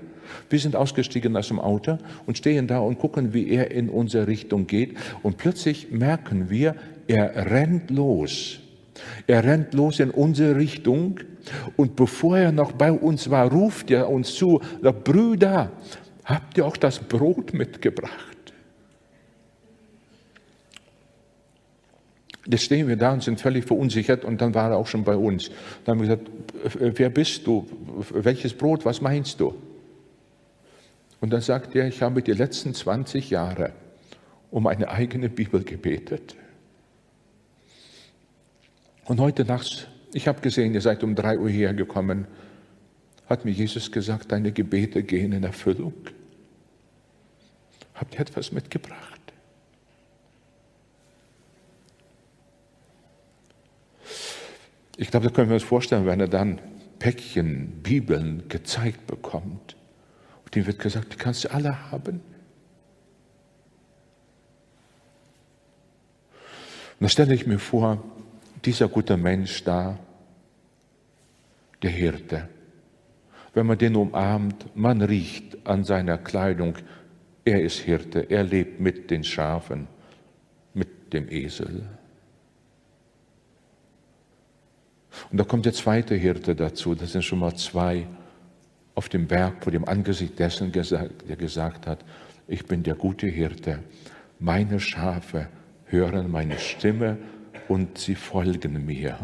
[0.49, 4.27] Wir sind ausgestiegen aus dem Auto und stehen da und gucken, wie er in unsere
[4.27, 4.97] Richtung geht.
[5.21, 6.75] Und plötzlich merken wir,
[7.07, 8.59] er rennt los.
[9.27, 11.19] Er rennt los in unsere Richtung.
[11.75, 15.71] Und bevor er noch bei uns war, ruft er uns zu, Brüder,
[16.23, 18.32] habt ihr auch das Brot mitgebracht?
[22.45, 25.15] Jetzt stehen wir da und sind völlig verunsichert und dann war er auch schon bei
[25.15, 25.49] uns.
[25.85, 27.65] Dann haben wir gesagt, wer bist du?
[28.11, 28.83] Welches Brot?
[28.85, 29.55] Was meinst du?
[31.21, 33.71] Und dann sagt er, ich habe die letzten 20 Jahre
[34.51, 36.35] um eine eigene Bibel gebetet.
[39.05, 42.27] Und heute Nacht, ich habe gesehen, ihr seid um drei Uhr hergekommen,
[43.29, 45.93] hat mir Jesus gesagt, deine Gebete gehen in Erfüllung.
[47.95, 49.12] Habt ihr etwas mitgebracht?
[54.97, 56.59] Ich glaube, das können wir uns vorstellen, wenn er dann
[56.99, 59.75] Päckchen, Bibeln gezeigt bekommt.
[60.45, 62.21] Und ihm wird gesagt, die kannst du alle haben.
[66.99, 68.01] Und da stelle ich mir vor,
[68.63, 69.99] dieser gute Mensch da,
[71.81, 72.47] der Hirte,
[73.53, 76.77] wenn man den umarmt, man riecht an seiner Kleidung,
[77.45, 79.87] er ist Hirte, er lebt mit den Schafen,
[80.73, 81.83] mit dem Esel.
[85.33, 88.05] Und da kommt der zweite Hirte dazu, das sind schon mal zwei
[88.93, 92.05] auf dem Berg vor dem Angesicht dessen, der gesagt hat,
[92.47, 93.79] ich bin der gute Hirte,
[94.37, 95.47] meine Schafe
[95.87, 97.17] hören meine Stimme
[97.67, 99.17] und sie folgen mir.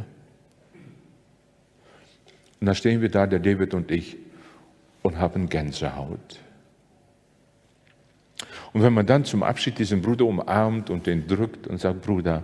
[2.59, 4.17] Und da stehen wir da, der David und ich,
[5.03, 6.39] und haben Gänsehaut.
[8.73, 12.41] Und wenn man dann zum Abschied diesen Bruder umarmt und den drückt und sagt, Bruder,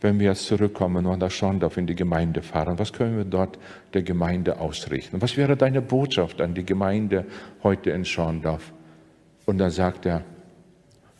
[0.00, 3.58] wenn wir jetzt zurückkommen und nach Schorndorf in die Gemeinde fahren, was können wir dort
[3.94, 5.22] der Gemeinde ausrichten?
[5.22, 7.24] Was wäre deine Botschaft an die Gemeinde
[7.62, 8.72] heute in Schorndorf?
[9.46, 10.22] Und dann sagt er,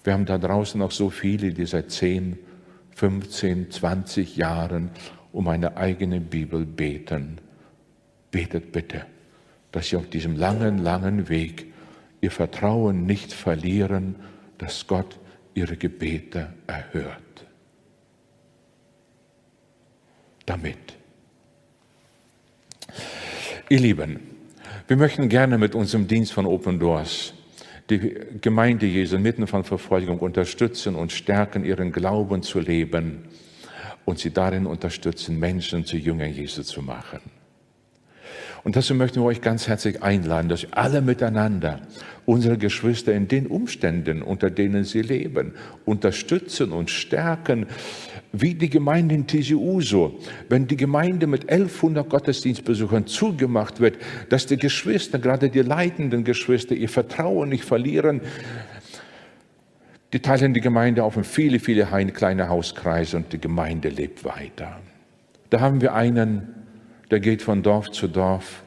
[0.05, 2.39] wir haben da draußen noch so viele, die seit 10,
[2.95, 4.91] 15, 20 Jahren
[5.33, 7.39] um eine eigene Bibel beten.
[8.31, 9.07] Betet bitte,
[9.73, 11.73] dass sie auf diesem langen, langen Weg
[12.21, 14.17] ihr Vertrauen nicht verlieren,
[14.59, 15.19] dass Gott
[15.55, 17.26] ihre Gebete erhört.
[20.47, 20.95] Damit.
[23.69, 24.21] Ihr Lieben,
[24.87, 27.35] wir möchten gerne mit unserem Dienst von Open Doors
[27.91, 33.29] die Gemeinde Jesu mitten von Verfolgung unterstützen und stärken, ihren Glauben zu leben
[34.05, 37.21] und sie darin unterstützen, Menschen zu Jüngern Jesu zu machen.
[38.67, 41.83] Und dazu möchten wir euch ganz herzlich einladen, dass alle miteinander
[42.25, 47.67] unsere Geschwister in den Umständen, unter denen sie leben, unterstützen und stärken,
[48.33, 50.19] wie die Gemeinde in Tisiuso.
[50.49, 53.99] Wenn die Gemeinde mit 1100 Gottesdienstbesuchern zugemacht wird,
[54.31, 58.21] dass die Geschwister, gerade die leitenden Geschwister, ihr Vertrauen nicht verlieren,
[60.13, 64.81] die teilen die Gemeinde auf in viele, viele kleine Hauskreise und die Gemeinde lebt weiter.
[65.51, 66.56] Da haben wir einen,
[67.11, 68.63] der geht von Dorf zu Dorf,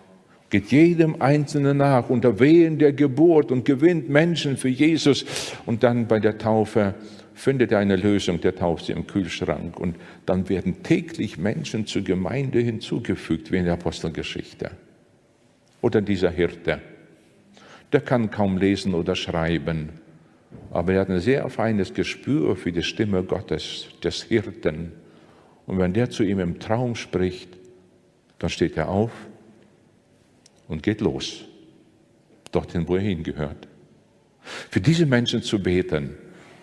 [0.50, 5.26] geht jedem Einzelnen nach unter Wehen der Geburt und gewinnt Menschen für Jesus.
[5.66, 6.96] Und dann bei der Taufe
[7.34, 9.80] findet er eine Lösung, der tauft sie im Kühlschrank.
[9.80, 14.72] Und dann werden täglich Menschen zur Gemeinde hinzugefügt, wie in der Apostelgeschichte.
[15.82, 16.80] Oder dieser Hirte,
[17.94, 19.90] der kann kaum lesen oder schreiben,
[20.72, 24.92] aber er hat ein sehr feines Gespür für die Stimme Gottes, des Hirten.
[25.66, 27.59] Und wenn der zu ihm im Traum spricht,
[28.40, 29.12] dann steht er auf
[30.68, 31.46] und geht los,
[32.52, 33.68] dorthin, wo er hingehört.
[34.70, 36.16] Für diese Menschen zu beten,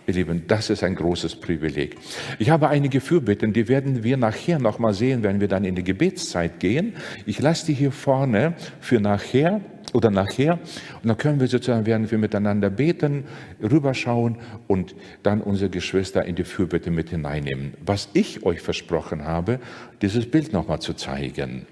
[0.07, 1.97] ihr Lieben, das ist ein großes Privileg.
[2.39, 5.75] Ich habe einige Fürbitten, die werden wir nachher noch mal sehen, wenn wir dann in
[5.75, 6.95] die Gebetszeit gehen.
[7.27, 9.61] Ich lasse die hier vorne für nachher
[9.97, 10.59] oder nachher
[11.03, 13.25] und dann können wir sozusagen, während wir miteinander beten,
[13.63, 17.73] rüberschauen und dann unsere Geschwister in die Fürbitte mit hineinnehmen.
[17.85, 19.59] Was ich euch versprochen habe,
[20.03, 21.67] dieses Bild noch mal zu zeigen.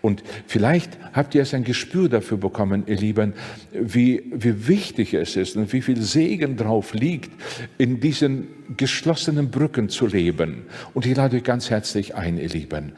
[0.00, 3.34] Und vielleicht habt ihr es ein Gespür dafür bekommen, ihr Lieben,
[3.72, 7.30] wie, wie wichtig es ist und wie viel Segen drauf liegt,
[7.78, 10.62] in diesen geschlossenen Brücken zu leben.
[10.94, 12.94] Und ich lade euch ganz herzlich ein, ihr Lieben.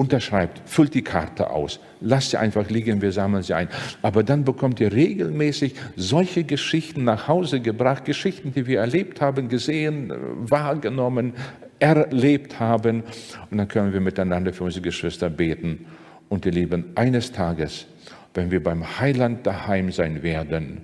[0.00, 3.68] Unterschreibt, füllt die Karte aus, lasst sie einfach liegen, wir sammeln sie ein.
[4.00, 9.50] Aber dann bekommt ihr regelmäßig solche Geschichten nach Hause gebracht, Geschichten, die wir erlebt haben,
[9.50, 11.34] gesehen, wahrgenommen,
[11.80, 13.02] erlebt haben.
[13.50, 15.84] Und dann können wir miteinander für unsere Geschwister beten
[16.30, 17.86] und ihr Lieben, eines Tages,
[18.32, 20.80] wenn wir beim Heiland daheim sein werden,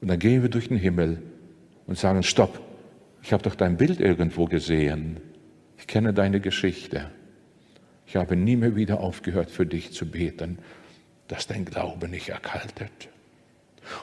[0.00, 1.20] und dann gehen wir durch den Himmel
[1.86, 2.58] und sagen, stopp,
[3.22, 5.18] ich habe doch dein Bild irgendwo gesehen.
[5.76, 7.10] Ich kenne deine Geschichte.
[8.10, 10.58] Ich habe nie mehr wieder aufgehört, für dich zu beten,
[11.28, 12.90] dass dein Glaube nicht erkaltet.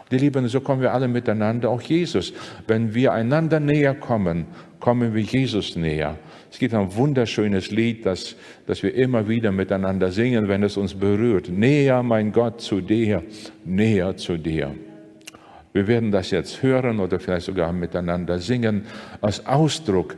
[0.05, 2.31] Und ihr Lieben, so kommen wir alle miteinander, auch Jesus.
[2.67, 4.45] Wenn wir einander näher kommen,
[4.79, 6.17] kommen wir Jesus näher.
[6.49, 10.93] Es gibt ein wunderschönes Lied, das, das wir immer wieder miteinander singen, wenn es uns
[10.93, 11.49] berührt.
[11.49, 13.25] Näher, mein Gott, zu dir,
[13.65, 14.73] näher zu dir.
[15.73, 18.85] Wir werden das jetzt hören oder vielleicht sogar miteinander singen,
[19.19, 20.15] als Ausdruck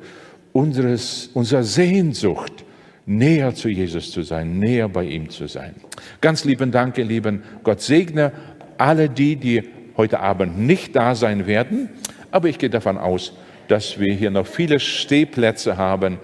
[0.53, 2.65] unseres, unserer Sehnsucht,
[3.09, 5.73] näher zu Jesus zu sein, näher bei ihm zu sein.
[6.21, 7.43] Ganz lieben Dank, ihr Lieben.
[7.63, 8.31] Gott segne
[8.77, 9.63] alle die, die
[9.97, 11.89] heute Abend nicht da sein werden.
[12.31, 13.33] Aber ich gehe davon aus,
[13.67, 16.19] dass wir hier noch viele Stehplätze haben.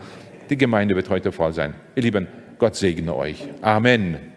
[0.49, 1.73] Die Gemeinde wird heute voll sein.
[1.95, 2.27] Ihr Lieben,
[2.59, 3.43] Gott segne euch.
[3.61, 4.34] Amen.